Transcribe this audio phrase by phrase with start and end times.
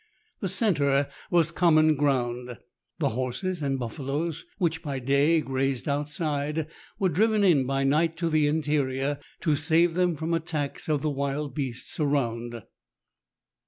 [0.39, 2.57] The centre was common ground.
[2.97, 6.65] The horses and buffaloes, which by day grazed outside,
[6.97, 11.11] were driven in by night to the interior, to save them from attacks of the
[11.11, 12.63] wild beasts around.